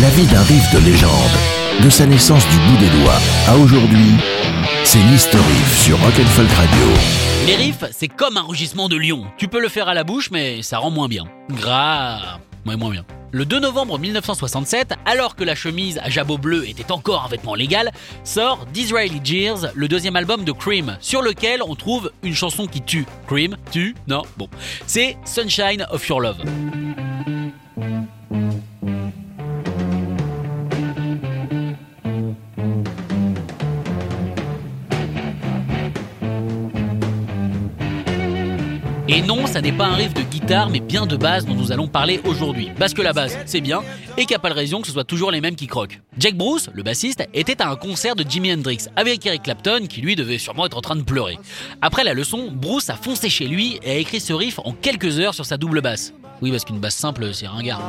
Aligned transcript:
La 0.00 0.08
vie 0.08 0.26
d'un 0.26 0.40
riff 0.42 0.72
de 0.72 0.78
légende, 0.78 1.82
de 1.84 1.90
sa 1.90 2.06
naissance 2.06 2.48
du 2.48 2.56
bout 2.56 2.78
des 2.78 2.88
doigts 3.02 3.18
à 3.46 3.56
aujourd'hui, 3.56 4.14
c'est 4.84 4.98
l'History 5.10 5.42
Riff 5.44 5.82
sur 5.82 6.00
Rock'n'Folk 6.00 6.48
Radio. 6.48 6.86
Les 7.46 7.56
riffs, 7.56 7.84
c'est 7.92 8.08
comme 8.08 8.38
un 8.38 8.42
rugissement 8.42 8.88
de 8.88 8.96
lion. 8.96 9.26
Tu 9.36 9.48
peux 9.48 9.60
le 9.60 9.68
faire 9.68 9.88
à 9.88 9.94
la 9.94 10.02
bouche, 10.02 10.30
mais 10.30 10.62
ça 10.62 10.78
rend 10.78 10.90
moins 10.90 11.08
bien. 11.08 11.24
Gras... 11.50 12.38
Ouais, 12.64 12.76
moins 12.76 12.90
bien. 12.90 13.04
Le 13.32 13.44
2 13.44 13.60
novembre 13.60 13.98
1967, 13.98 14.94
alors 15.04 15.36
que 15.36 15.44
la 15.44 15.54
chemise 15.54 15.98
à 15.98 16.08
jabot 16.08 16.38
bleu 16.38 16.66
était 16.66 16.90
encore 16.90 17.24
un 17.26 17.28
vêtement 17.28 17.54
légal, 17.54 17.90
sort 18.24 18.64
Disraeli 18.72 19.20
Jeers, 19.22 19.72
le 19.74 19.88
deuxième 19.88 20.16
album 20.16 20.44
de 20.44 20.52
Cream, 20.52 20.96
sur 21.00 21.20
lequel 21.20 21.60
on 21.66 21.74
trouve 21.74 22.12
une 22.22 22.34
chanson 22.34 22.66
qui 22.66 22.80
tue. 22.80 23.04
Cream, 23.26 23.56
tue 23.70 23.94
Non 24.06 24.22
Bon. 24.38 24.48
C'est 24.86 25.18
Sunshine 25.26 25.86
of 25.90 26.08
Your 26.08 26.20
Love. 26.20 26.38
Et 39.14 39.20
non, 39.20 39.46
ça 39.46 39.60
n'est 39.60 39.72
pas 39.72 39.88
un 39.88 39.94
riff 39.96 40.14
de 40.14 40.22
guitare, 40.22 40.70
mais 40.70 40.80
bien 40.80 41.04
de 41.04 41.18
base 41.18 41.44
dont 41.44 41.52
nous 41.52 41.70
allons 41.70 41.86
parler 41.86 42.18
aujourd'hui. 42.24 42.70
Parce 42.78 42.94
que 42.94 43.02
la 43.02 43.12
base, 43.12 43.36
c'est 43.44 43.60
bien, 43.60 43.82
et 44.16 44.22
qu'il 44.22 44.30
n'y 44.30 44.36
a 44.36 44.38
pas 44.38 44.48
de 44.48 44.54
raison 44.54 44.80
que 44.80 44.86
ce 44.86 44.92
soit 44.94 45.04
toujours 45.04 45.30
les 45.30 45.42
mêmes 45.42 45.54
qui 45.54 45.66
croquent. 45.66 45.98
Jack 46.16 46.34
Bruce, 46.34 46.70
le 46.72 46.82
bassiste, 46.82 47.22
était 47.34 47.60
à 47.60 47.68
un 47.68 47.76
concert 47.76 48.16
de 48.16 48.24
Jimi 48.26 48.50
Hendrix 48.50 48.86
avec 48.96 49.26
Eric 49.26 49.42
Clapton, 49.42 49.80
qui 49.86 50.00
lui 50.00 50.16
devait 50.16 50.38
sûrement 50.38 50.64
être 50.64 50.78
en 50.78 50.80
train 50.80 50.96
de 50.96 51.02
pleurer. 51.02 51.38
Après 51.82 52.04
la 52.04 52.14
leçon, 52.14 52.48
Bruce 52.50 52.88
a 52.88 52.94
foncé 52.94 53.28
chez 53.28 53.46
lui 53.46 53.78
et 53.82 53.90
a 53.90 53.96
écrit 53.96 54.18
ce 54.18 54.32
riff 54.32 54.58
en 54.60 54.72
quelques 54.72 55.20
heures 55.20 55.34
sur 55.34 55.44
sa 55.44 55.58
double 55.58 55.82
basse. 55.82 56.14
Oui, 56.40 56.50
parce 56.50 56.64
qu'une 56.64 56.80
basse 56.80 56.96
simple, 56.96 57.34
c'est 57.34 57.46
ringard. 57.46 57.82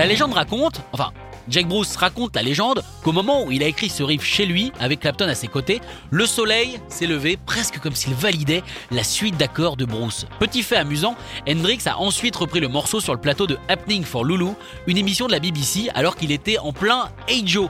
La 0.00 0.06
légende 0.06 0.32
raconte, 0.32 0.80
enfin, 0.94 1.12
Jack 1.46 1.68
Bruce 1.68 1.94
raconte 1.96 2.34
la 2.34 2.40
légende 2.40 2.82
qu'au 3.04 3.12
moment 3.12 3.44
où 3.44 3.52
il 3.52 3.62
a 3.62 3.66
écrit 3.66 3.90
ce 3.90 4.02
riff 4.02 4.24
chez 4.24 4.46
lui, 4.46 4.72
avec 4.80 5.00
Clapton 5.00 5.28
à 5.28 5.34
ses 5.34 5.46
côtés, 5.46 5.82
le 6.10 6.24
soleil 6.24 6.80
s'est 6.88 7.04
levé 7.04 7.36
presque 7.36 7.78
comme 7.80 7.94
s'il 7.94 8.14
validait 8.14 8.62
la 8.90 9.04
suite 9.04 9.36
d'accords 9.36 9.76
de 9.76 9.84
Bruce. 9.84 10.24
Petit 10.38 10.62
fait 10.62 10.76
amusant, 10.76 11.16
Hendrix 11.46 11.80
a 11.84 11.98
ensuite 11.98 12.34
repris 12.34 12.60
le 12.60 12.68
morceau 12.68 12.98
sur 13.00 13.12
le 13.12 13.20
plateau 13.20 13.46
de 13.46 13.58
Happening 13.68 14.02
for 14.02 14.24
Lulu, 14.24 14.54
une 14.86 14.96
émission 14.96 15.26
de 15.26 15.32
la 15.32 15.38
BBC, 15.38 15.90
alors 15.94 16.16
qu'il 16.16 16.32
était 16.32 16.56
en 16.56 16.72
plein 16.72 17.10
Hey 17.28 17.46
Joe. 17.46 17.68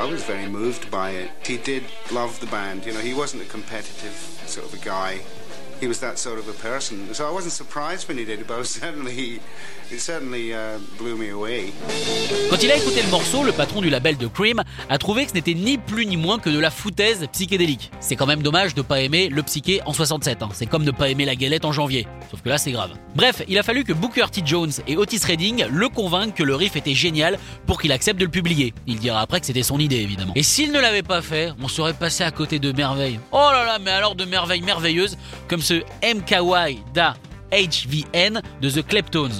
I 0.00 0.06
was 0.06 0.24
very 0.24 0.48
moved 0.48 0.90
by 0.90 1.10
it. 1.10 1.30
He 1.44 1.58
did 1.58 1.84
love 2.10 2.40
the 2.40 2.46
band. 2.46 2.86
You 2.86 2.94
know, 2.94 3.00
he 3.00 3.12
wasn't 3.12 3.42
a 3.42 3.44
competitive 3.44 4.14
sort 4.46 4.66
of 4.66 4.72
a 4.72 4.82
guy. 4.82 5.20
He 5.80 5.86
was 5.86 6.00
that 6.00 6.18
sort 6.18 6.38
of 6.38 6.46
a 6.48 6.52
person. 6.52 7.14
So 7.14 7.26
I 7.26 7.32
wasn't 7.32 7.52
surprised 7.52 8.06
when 8.06 8.18
he 8.18 8.24
did 8.26 8.40
it, 8.40 8.46
but 8.46 8.56
I 8.56 8.58
was 8.58 8.68
certainly 8.68 9.40
Quand 12.48 12.62
il 12.62 12.70
a 12.70 12.76
écouté 12.76 13.02
le 13.02 13.10
morceau, 13.10 13.42
le 13.42 13.50
patron 13.50 13.80
du 13.80 13.90
label 13.90 14.16
de 14.16 14.28
Cream 14.28 14.62
a 14.88 14.98
trouvé 14.98 15.24
que 15.24 15.30
ce 15.30 15.34
n'était 15.34 15.54
ni 15.54 15.78
plus 15.78 16.06
ni 16.06 16.16
moins 16.16 16.38
que 16.38 16.48
de 16.48 16.60
la 16.60 16.70
foutaise 16.70 17.26
psychédélique. 17.32 17.90
C'est 17.98 18.14
quand 18.14 18.26
même 18.26 18.42
dommage 18.42 18.76
de 18.76 18.82
pas 18.82 19.00
aimer 19.00 19.28
le 19.28 19.42
psyché 19.42 19.80
en 19.86 19.92
67. 19.92 20.44
Hein. 20.44 20.48
C'est 20.52 20.66
comme 20.66 20.84
ne 20.84 20.92
pas 20.92 21.08
aimer 21.08 21.24
la 21.24 21.34
galette 21.34 21.64
en 21.64 21.72
janvier. 21.72 22.06
Sauf 22.30 22.40
que 22.40 22.48
là, 22.48 22.56
c'est 22.56 22.70
grave. 22.70 22.92
Bref, 23.16 23.42
il 23.48 23.58
a 23.58 23.64
fallu 23.64 23.82
que 23.82 23.92
Booker 23.92 24.26
T. 24.30 24.42
Jones 24.44 24.70
et 24.86 24.96
Otis 24.96 25.22
Redding 25.26 25.64
le 25.68 25.88
convainquent 25.88 26.36
que 26.36 26.44
le 26.44 26.54
riff 26.54 26.76
était 26.76 26.94
génial 26.94 27.36
pour 27.66 27.80
qu'il 27.80 27.90
accepte 27.90 28.20
de 28.20 28.26
le 28.26 28.30
publier. 28.30 28.72
Il 28.86 29.00
dira 29.00 29.20
après 29.20 29.40
que 29.40 29.46
c'était 29.46 29.64
son 29.64 29.80
idée, 29.80 29.96
évidemment. 29.96 30.34
Et 30.36 30.44
s'il 30.44 30.70
ne 30.70 30.78
l'avait 30.78 31.02
pas 31.02 31.20
fait, 31.20 31.52
on 31.60 31.66
serait 31.66 31.94
passé 31.94 32.22
à 32.22 32.30
côté 32.30 32.60
de 32.60 32.70
merveilles. 32.70 33.18
Oh 33.32 33.48
là 33.50 33.64
là, 33.64 33.78
mais 33.80 33.90
alors 33.90 34.14
de 34.14 34.24
merveilles 34.24 34.62
merveilleuses 34.62 35.18
comme 35.48 35.62
ce 35.70 35.84
MKY 36.02 36.82
Da 36.92 37.14
HVN 37.52 38.42
de 38.60 38.70
The 38.70 38.84
Kleptones. 38.84 39.30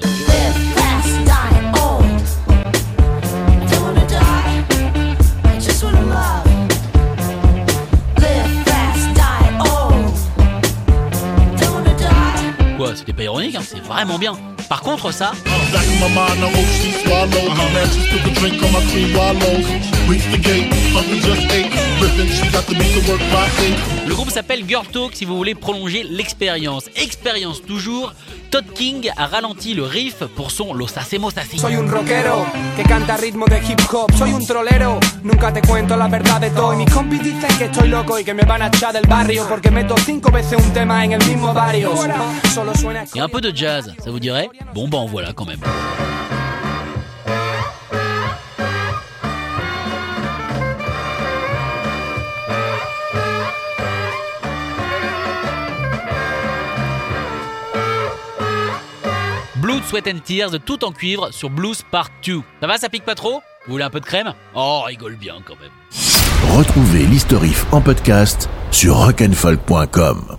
Quoi, 12.77 12.95
c'était 12.95 13.13
pas 13.13 13.25
ironique, 13.25 13.57
hein, 13.57 13.61
c'est 13.65 13.81
vraiment 13.81 14.17
bien. 14.17 14.35
Par 14.71 14.83
contre, 14.83 15.11
ça. 15.11 15.33
Le 24.07 24.15
groupe 24.15 24.31
s'appelle 24.31 24.65
Girl 24.69 24.87
Talk 24.87 25.11
si 25.13 25.25
vous 25.25 25.37
voulez 25.37 25.57
prolonger 25.57 26.05
l'expérience. 26.05 26.85
Expérience 26.95 27.63
toujours. 27.63 28.15
Todd 28.51 28.65
King 28.75 29.09
a 29.17 29.27
ralenti 29.27 29.75
le 29.75 29.85
riff 29.85 30.25
pour 30.35 30.51
son 30.51 30.75
Los 30.75 30.97
Hacemos 30.97 31.37
Así. 31.37 31.59
Soy 31.59 31.77
un 31.77 31.89
rockero 31.89 32.45
que 32.77 32.83
canta 32.83 33.17
ritmo 33.17 33.47
de 33.47 33.59
hip 33.59 33.81
hop. 33.93 34.13
Soy 34.17 34.33
un 34.33 34.45
trolero, 34.45 34.99
nunca 35.23 35.53
te 35.53 35.63
cuento 35.63 35.97
la 35.97 36.09
verdad 36.09 36.41
de 36.41 36.51
todo. 36.51 36.75
Y 36.75 36.79
mis 36.79 36.91
compis 36.93 37.23
dicen 37.23 37.57
que 37.59 37.67
estoy 37.67 37.89
loco 37.89 38.19
y 38.19 38.25
que 38.25 38.35
me 38.35 38.43
van 38.43 38.63
a 38.63 38.67
echar 38.67 38.93
del 38.93 39.07
barrio 39.07 39.47
porque 39.49 39.71
meto 39.71 39.95
cinco 40.05 40.33
veces 40.33 40.59
un 40.59 40.73
tema 40.73 41.05
en 41.05 41.13
el 41.13 41.25
mismo 41.27 41.55
barrio. 41.55 41.93
Solo 42.53 42.75
suena. 42.75 43.05
Y 43.15 43.21
un 43.21 43.29
peu 43.29 43.41
de 43.41 43.53
jazz, 43.53 43.95
ça 44.05 44.11
vous 44.11 44.19
dirait? 44.19 44.49
Bon, 44.75 44.89
ben 44.89 45.07
voilà 45.07 45.33
quand 45.33 45.47
même. 45.47 45.61
Blood, 59.57 59.83
Sweat 59.85 60.07
and 60.09 60.21
Tears, 60.25 60.51
tout 60.65 60.85
en 60.85 60.93
cuivre 60.93 61.31
sur 61.33 61.51
Blues 61.51 61.83
Part 61.91 62.09
2. 62.25 62.41
Ça 62.61 62.67
va, 62.67 62.79
ça 62.79 62.89
pique 62.89 63.05
pas 63.05 63.15
trop? 63.15 63.43
Vous 63.67 63.73
voulez 63.73 63.85
un 63.85 63.91
peu 63.91 64.01
de 64.01 64.07
crème? 64.07 64.33
Oh, 64.55 64.83
rigole 64.87 65.17
bien 65.17 65.37
quand 65.45 65.57
même. 65.61 65.71
Retrouvez 66.57 67.05
l'historif 67.07 67.67
en 67.73 67.81
podcast 67.81 68.49
sur 68.71 68.97
rock'n'folk.com. 68.97 70.39